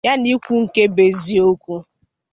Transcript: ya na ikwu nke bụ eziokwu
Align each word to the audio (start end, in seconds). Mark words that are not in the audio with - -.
ya 0.07 0.13
na 0.19 0.27
ikwu 0.33 0.53
nke 0.63 0.83
bụ 0.93 1.01
eziokwu 1.09 1.75